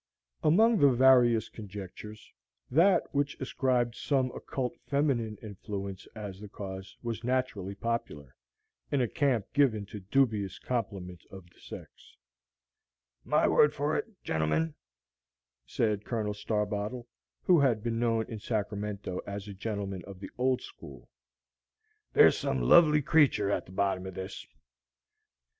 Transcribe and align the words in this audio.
Among 0.41 0.79
the 0.79 0.89
various 0.91 1.47
conjectures, 1.47 2.31
that 2.71 3.13
which 3.13 3.37
ascribed 3.39 3.93
some 3.93 4.31
occult 4.31 4.75
feminine 4.87 5.37
influence 5.43 6.07
as 6.15 6.39
the 6.39 6.47
cause 6.49 6.97
was 7.03 7.23
naturally 7.23 7.75
popular, 7.75 8.33
in 8.91 8.99
a 8.99 9.07
camp 9.07 9.53
given 9.53 9.85
to 9.85 9.99
dubious 9.99 10.57
compliment 10.57 11.21
of 11.29 11.47
the 11.51 11.59
sex. 11.59 12.17
"My 13.23 13.47
word 13.47 13.75
for 13.75 13.95
it, 13.95 14.23
gentlemen," 14.23 14.73
said 15.67 16.03
Colonel 16.03 16.33
Starbottle, 16.33 17.05
who 17.43 17.59
had 17.59 17.83
been 17.83 17.99
known 17.99 18.25
in 18.27 18.39
Sacramento 18.39 19.19
as 19.27 19.47
a 19.47 19.53
Gentleman 19.53 20.03
of 20.05 20.19
the 20.19 20.31
Old 20.35 20.63
School, 20.63 21.09
"there's 22.13 22.35
some 22.35 22.63
lovely 22.63 23.03
creature 23.03 23.51
at 23.51 23.67
the 23.67 23.71
bottom 23.71 24.07
of 24.07 24.15
this." 24.15 24.47